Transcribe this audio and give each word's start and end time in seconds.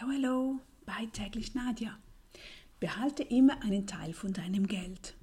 Hallo, 0.00 0.12
hallo, 0.12 0.60
bei 0.86 1.06
täglich 1.12 1.54
Nadja. 1.54 1.98
Behalte 2.78 3.22
immer 3.22 3.62
einen 3.62 3.86
Teil 3.86 4.14
von 4.14 4.32
deinem 4.32 4.66
Geld, 4.66 5.14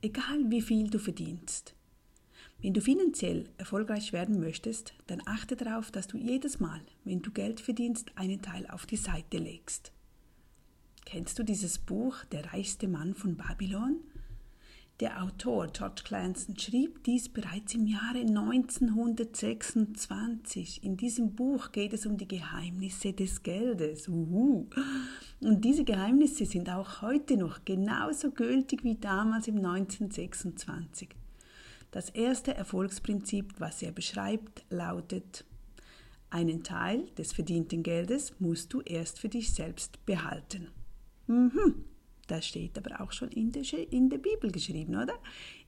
egal 0.00 0.50
wie 0.50 0.62
viel 0.62 0.88
du 0.88 0.98
verdienst. 0.98 1.74
Wenn 2.58 2.72
du 2.72 2.80
finanziell 2.80 3.50
erfolgreich 3.58 4.12
werden 4.12 4.40
möchtest, 4.40 4.94
dann 5.06 5.20
achte 5.26 5.56
darauf, 5.56 5.90
dass 5.90 6.06
du 6.06 6.16
jedes 6.16 6.60
Mal, 6.60 6.80
wenn 7.04 7.20
du 7.20 7.30
Geld 7.30 7.60
verdienst, 7.60 8.12
einen 8.16 8.40
Teil 8.40 8.66
auf 8.68 8.86
die 8.86 8.96
Seite 8.96 9.36
legst. 9.36 9.92
Kennst 11.04 11.38
du 11.38 11.42
dieses 11.42 11.78
Buch 11.78 12.24
Der 12.26 12.54
reichste 12.54 12.88
Mann 12.88 13.14
von 13.14 13.36
Babylon? 13.36 13.96
Der 15.02 15.20
Autor 15.20 15.66
George 15.66 16.02
Clanson 16.04 16.56
schrieb 16.56 17.02
dies 17.02 17.28
bereits 17.28 17.74
im 17.74 17.88
Jahre 17.88 18.20
1926. 18.20 20.84
In 20.84 20.96
diesem 20.96 21.34
Buch 21.34 21.72
geht 21.72 21.92
es 21.92 22.06
um 22.06 22.16
die 22.16 22.28
Geheimnisse 22.28 23.12
des 23.12 23.42
Geldes. 23.42 24.06
Uhu. 24.06 24.68
Und 25.40 25.64
diese 25.64 25.82
Geheimnisse 25.82 26.46
sind 26.46 26.70
auch 26.70 27.02
heute 27.02 27.36
noch 27.36 27.64
genauso 27.64 28.30
gültig 28.30 28.84
wie 28.84 28.94
damals 28.94 29.48
im 29.48 29.56
1926. 29.56 31.08
Das 31.90 32.08
erste 32.10 32.54
Erfolgsprinzip, 32.54 33.54
was 33.58 33.82
er 33.82 33.90
beschreibt, 33.90 34.64
lautet, 34.70 35.44
einen 36.30 36.62
Teil 36.62 37.06
des 37.18 37.32
verdienten 37.32 37.82
Geldes 37.82 38.38
musst 38.38 38.72
du 38.72 38.80
erst 38.82 39.18
für 39.18 39.28
dich 39.28 39.52
selbst 39.52 40.06
behalten. 40.06 40.68
Mhm. 41.26 41.86
Das 42.32 42.46
steht 42.46 42.78
aber 42.78 43.02
auch 43.02 43.12
schon 43.12 43.28
in 43.28 43.52
der, 43.52 43.62
in 43.92 44.08
der 44.08 44.16
Bibel 44.16 44.50
geschrieben, 44.50 44.94
oder? 44.96 45.12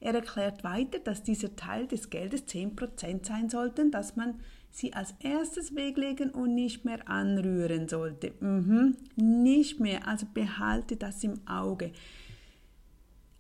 Er 0.01 0.15
erklärt 0.15 0.65
weiter, 0.65 0.99
dass 0.99 1.23
dieser 1.23 1.55
Teil 1.57 1.87
des 1.87 2.09
Geldes 2.09 2.47
10% 2.47 3.27
sein 3.27 3.51
sollten, 3.51 3.91
dass 3.91 4.17
man 4.17 4.41
sie 4.71 4.95
als 4.95 5.15
erstes 5.21 5.75
weglegen 5.75 6.31
und 6.31 6.55
nicht 6.55 6.87
mehr 6.87 7.07
anrühren 7.07 7.87
sollte. 7.87 8.33
Mhm. 8.41 8.97
Nicht 9.15 9.79
mehr, 9.79 10.09
also 10.09 10.25
behalte 10.33 10.97
das 10.97 11.23
im 11.23 11.47
Auge 11.47 11.93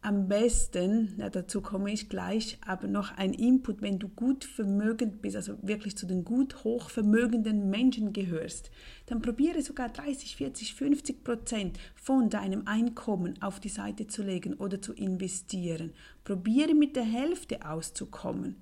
am 0.04 0.28
besten, 0.28 1.14
ja, 1.16 1.30
dazu 1.30 1.62
komme 1.62 1.90
ich 1.90 2.10
gleich, 2.10 2.58
aber 2.66 2.88
noch 2.88 3.16
ein 3.16 3.32
Input, 3.32 3.80
wenn 3.80 3.98
du 3.98 4.08
gut 4.08 4.44
vermögend 4.44 5.22
bist, 5.22 5.34
also 5.34 5.56
wirklich 5.62 5.96
zu 5.96 6.06
den 6.06 6.24
gut 6.24 6.62
hochvermögenden 6.62 7.70
Menschen 7.70 8.12
gehörst, 8.12 8.70
dann 9.06 9.22
probiere 9.22 9.62
sogar 9.62 9.88
30, 9.88 10.36
40, 10.36 10.74
50 10.74 11.24
Prozent 11.24 11.78
von 11.94 12.28
deinem 12.28 12.66
Einkommen 12.66 13.40
auf 13.40 13.60
die 13.60 13.70
Seite 13.70 14.06
zu 14.06 14.22
legen 14.22 14.54
oder 14.54 14.82
zu 14.82 14.92
investieren. 14.92 15.94
Probiere 16.22 16.74
mit 16.74 16.96
der 16.96 17.04
Hälfte 17.04 17.66
auszukommen. 17.66 18.56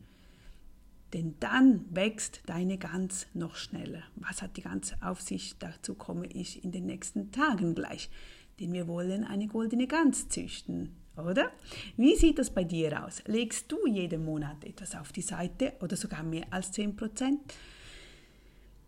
Denn 1.13 1.35
dann 1.41 1.85
wächst 1.91 2.43
deine 2.47 2.79
Gans 2.79 3.27
noch 3.35 3.57
schneller. 3.57 4.05
Was 4.15 4.43
hat 4.43 4.57
die 4.57 4.63
Gans 4.63 4.95
auf 5.03 5.20
sich? 5.20 5.59
Dazu 5.59 5.95
komme 5.95 6.27
ich 6.27 6.63
in 6.63 6.70
den 6.70 6.87
nächsten 6.87 7.33
Tagen 7.33 7.75
gleich. 7.75 8.11
Denn 8.61 8.73
wir 8.73 8.87
wollen 8.87 9.25
eine 9.25 9.48
goldene 9.48 9.89
Gans 9.89 10.29
züchten 10.29 11.02
oder? 11.27 11.51
Wie 11.97 12.17
sieht 12.17 12.39
das 12.39 12.51
bei 12.51 12.65
dir 12.65 13.05
aus? 13.05 13.23
Legst 13.27 13.70
du 13.70 13.87
jeden 13.87 14.25
Monat 14.25 14.65
etwas 14.65 14.95
auf 14.95 15.12
die 15.12 15.23
Seite 15.23 15.75
oder 15.81 15.97
sogar 15.97 16.23
mehr 16.23 16.47
als 16.51 16.73
10 16.73 16.97
Prozent? 16.97 17.41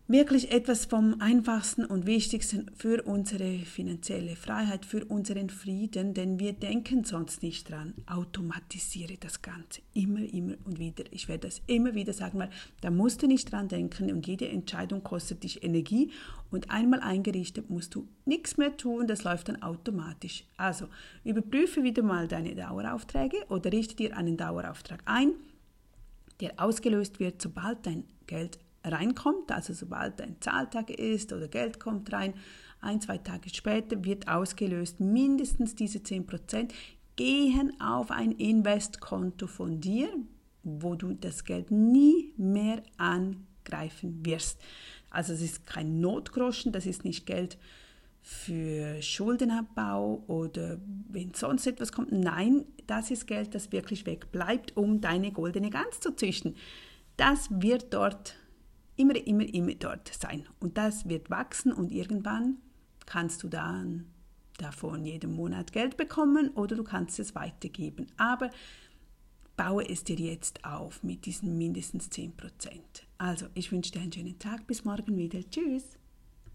Wirklich 0.07 0.51
etwas 0.51 0.85
vom 0.85 1.19
Einfachsten 1.19 1.83
und 1.83 2.05
Wichtigsten 2.05 2.69
für 2.75 3.01
unsere 3.03 3.57
finanzielle 3.59 4.35
Freiheit, 4.35 4.85
für 4.85 5.03
unseren 5.05 5.49
Frieden, 5.49 6.13
denn 6.13 6.39
wir 6.39 6.53
denken 6.53 7.03
sonst 7.03 7.41
nicht 7.41 7.71
dran. 7.71 7.95
Automatisiere 8.05 9.17
das 9.19 9.41
Ganze 9.41 9.81
immer, 9.93 10.21
immer 10.21 10.53
und 10.65 10.77
wieder. 10.77 11.05
Ich 11.09 11.27
werde 11.27 11.47
das 11.47 11.61
immer 11.65 11.95
wieder 11.95 12.13
sagen, 12.13 12.37
weil 12.37 12.51
da 12.81 12.91
musst 12.91 13.23
du 13.23 13.27
nicht 13.27 13.51
dran 13.51 13.67
denken 13.67 14.11
und 14.11 14.27
jede 14.27 14.47
Entscheidung 14.47 15.03
kostet 15.03 15.43
dich 15.43 15.63
Energie 15.63 16.11
und 16.51 16.69
einmal 16.69 16.99
eingerichtet 16.99 17.71
musst 17.71 17.95
du 17.95 18.07
nichts 18.25 18.57
mehr 18.57 18.77
tun, 18.77 19.07
das 19.07 19.23
läuft 19.23 19.49
dann 19.49 19.63
automatisch. 19.63 20.43
Also 20.55 20.87
überprüfe 21.23 21.81
wieder 21.81 22.03
mal 22.03 22.27
deine 22.27 22.53
Daueraufträge 22.53 23.37
oder 23.49 23.71
richte 23.71 23.95
dir 23.95 24.15
einen 24.15 24.37
Dauerauftrag 24.37 25.01
ein, 25.05 25.31
der 26.41 26.59
ausgelöst 26.59 27.19
wird, 27.19 27.41
sobald 27.41 27.87
dein 27.87 28.03
Geld 28.27 28.59
reinkommt, 28.85 29.51
also 29.51 29.73
sobald 29.73 30.21
ein 30.21 30.37
Zahltag 30.39 30.89
ist 30.89 31.33
oder 31.33 31.47
Geld 31.47 31.79
kommt 31.79 32.11
rein, 32.11 32.33
ein, 32.81 33.01
zwei 33.01 33.17
Tage 33.17 33.49
später 33.49 34.03
wird 34.05 34.27
ausgelöst, 34.27 34.99
mindestens 34.99 35.75
diese 35.75 35.99
10% 35.99 36.69
gehen 37.15 37.73
auf 37.79 38.11
ein 38.11 38.31
Investkonto 38.31 39.47
von 39.47 39.79
dir, 39.79 40.09
wo 40.63 40.95
du 40.95 41.13
das 41.13 41.43
Geld 41.45 41.71
nie 41.71 42.33
mehr 42.37 42.83
angreifen 42.97 44.25
wirst. 44.25 44.59
Also 45.09 45.33
es 45.33 45.41
ist 45.41 45.65
kein 45.65 46.01
Notgroschen, 46.01 46.71
das 46.71 46.85
ist 46.85 47.05
nicht 47.05 47.25
Geld 47.25 47.57
für 48.21 49.01
Schuldenabbau 49.01 50.23
oder 50.27 50.79
wenn 51.09 51.33
sonst 51.35 51.67
etwas 51.67 51.91
kommt. 51.91 52.11
Nein, 52.11 52.65
das 52.87 53.11
ist 53.11 53.27
Geld, 53.27 53.53
das 53.53 53.71
wirklich 53.71 54.05
wegbleibt, 54.05 54.75
um 54.75 54.99
deine 54.99 55.31
goldene 55.31 55.69
Gans 55.69 55.99
zu 55.99 56.15
züchten. 56.15 56.55
Das 57.17 57.49
wird 57.51 57.93
dort 57.93 58.35
immer, 58.95 59.15
immer, 59.15 59.47
immer 59.53 59.75
dort 59.75 60.11
sein. 60.13 60.47
Und 60.59 60.77
das 60.77 61.07
wird 61.07 61.29
wachsen 61.29 61.71
und 61.73 61.91
irgendwann 61.91 62.57
kannst 63.05 63.43
du 63.43 63.49
dann 63.49 64.07
davon 64.57 65.05
jeden 65.05 65.33
Monat 65.35 65.71
Geld 65.73 65.97
bekommen 65.97 66.49
oder 66.51 66.75
du 66.75 66.83
kannst 66.83 67.19
es 67.19 67.35
weitergeben. 67.35 68.07
Aber 68.17 68.51
baue 69.57 69.87
es 69.87 70.03
dir 70.03 70.17
jetzt 70.17 70.63
auf 70.65 71.03
mit 71.03 71.25
diesen 71.25 71.57
mindestens 71.57 72.09
10%. 72.09 72.31
Also, 73.17 73.47
ich 73.53 73.71
wünsche 73.71 73.91
dir 73.91 74.01
einen 74.01 74.11
schönen 74.11 74.39
Tag. 74.39 74.67
Bis 74.67 74.83
morgen 74.83 75.17
wieder. 75.17 75.39
Tschüss. 75.49 75.97